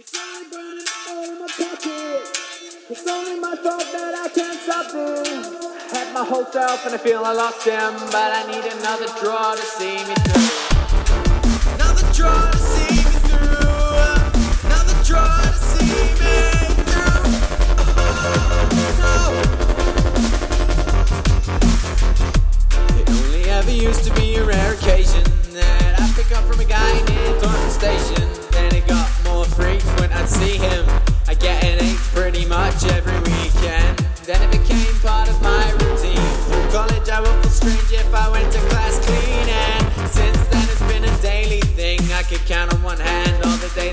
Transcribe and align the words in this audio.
It's 0.00 0.14
only 0.16 0.48
burning 0.52 0.86
all 1.08 1.24
in 1.24 1.40
my 1.40 1.48
pocket. 1.48 2.22
It's 2.88 3.08
only 3.08 3.40
my 3.40 3.56
fault 3.56 3.82
that 3.90 4.14
I 4.14 4.28
can't 4.32 4.56
stop 4.60 4.92
this. 4.92 5.90
Had 5.90 6.14
my 6.14 6.24
whole 6.24 6.44
self 6.44 6.86
and 6.86 6.94
I 6.94 6.98
feel 6.98 7.24
I 7.24 7.32
lost 7.32 7.66
him, 7.66 7.94
but 8.12 8.30
I 8.32 8.46
need 8.46 8.64
another 8.78 9.08
draw 9.18 9.56
to 9.56 9.60
see 9.60 9.98
me 10.06 10.14
through. 10.22 10.54
Another 11.74 12.06
draw 12.14 12.48
to 12.48 12.58
see 12.58 12.94
me 12.94 13.10
through. 13.26 13.58
Another 14.70 14.94
draw 15.02 15.42
to 15.42 15.58
see 15.66 15.90
me 15.90 16.38
through. 16.86 17.26
Oh. 19.02 19.34
It 23.00 23.10
only 23.10 23.50
ever 23.50 23.72
used 23.72 24.04
to 24.04 24.14
be 24.14 24.36
a 24.36 24.44
rare 24.44 24.74
occasion 24.74 25.24
that 25.54 25.98
I 25.98 26.06
pick 26.14 26.30
up 26.30 26.44
from 26.44 26.60
a 26.60 26.64
guy 26.64 26.87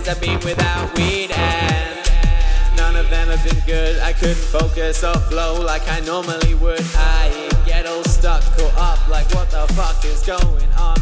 days 0.06 0.16
I've 0.16 0.22
been 0.22 0.40
without 0.40 0.98
weed. 0.98 1.32
And 1.32 2.78
none 2.78 2.96
of 2.96 3.10
them 3.10 3.28
have 3.28 3.44
been 3.44 3.60
good. 3.66 4.00
I 4.02 4.14
couldn't 4.14 4.36
focus 4.36 5.04
or 5.04 5.14
flow 5.14 5.62
like 5.62 5.88
I 5.88 6.00
normally 6.02 6.56
would. 6.56 6.82
I 6.96 7.50
get 7.66 7.86
all 7.86 8.04
stuck, 8.04 8.44
caught 8.58 8.78
up, 8.78 9.08
like 9.08 9.30
what 9.34 9.50
the 9.50 9.66
fuck 9.74 10.04
is 10.06 10.22
going 10.26 10.72
on, 10.78 10.95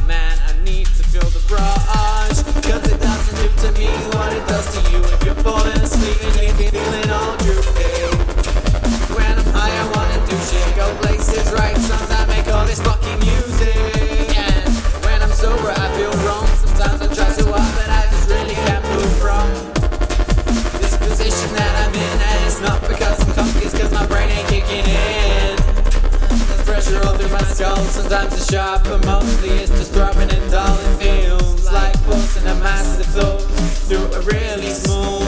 Sometimes 28.14 28.42
it's 28.42 28.52
sharp, 28.52 28.84
but 28.84 29.04
mostly 29.08 29.50
it's 29.50 29.72
just 29.72 29.92
throbbing 29.92 30.30
and 30.30 30.52
dull. 30.52 30.78
Feels 31.00 31.72
like 31.72 31.98
forcing 32.04 32.46
a 32.46 32.54
massive 32.62 33.08
thought 33.08 33.42
through 33.88 34.06
a 34.14 34.22
really 34.22 34.70
small 34.70 35.23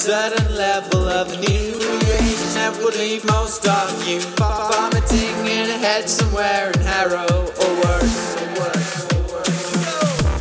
certain 0.00 0.56
level 0.56 1.06
of 1.10 1.30
inebriation 1.30 2.48
that 2.56 2.72
would 2.82 2.96
leave 2.96 3.22
most 3.26 3.68
of 3.68 4.08
you 4.08 4.18
vomiting 4.40 5.36
in 5.44 5.68
a 5.68 5.76
head 5.76 6.08
somewhere 6.08 6.70
in 6.72 6.80
Harrow 6.80 7.28
or 7.28 7.70
worse. 7.84 8.32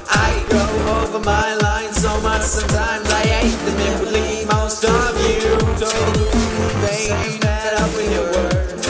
I 0.08 0.32
go 0.48 0.64
over 1.04 1.20
my 1.20 1.56
line 1.56 1.92
so 1.92 2.08
much 2.22 2.44
sometimes 2.44 3.12
I 3.12 3.28
hate 3.28 3.60
them. 3.68 3.76
It 3.84 4.00
would 4.00 4.14
leave 4.14 4.48
most 4.48 4.86
of 4.86 5.12
you 5.28 5.44
totally 5.76 7.36
fed 7.44 7.74
up 7.84 7.92
with 8.00 8.10
your 8.16 8.32
words. 8.32 8.88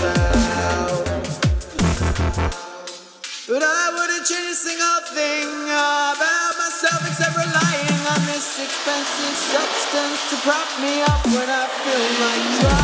But 3.49 3.63
I 3.65 3.85
wouldn't 3.97 4.23
change 4.29 4.53
a 4.53 4.59
single 4.69 5.01
thing 5.17 5.49
about 5.65 6.53
myself 6.61 7.01
except 7.09 7.38
this 8.39 8.57
expensive 8.57 9.35
substance 9.35 10.29
to 10.29 10.37
prop 10.47 10.79
me 10.79 11.01
up 11.01 11.25
when 11.25 11.49
I 11.49 11.67
feel 11.67 12.23
like 12.23 12.59
trying. 12.61 12.78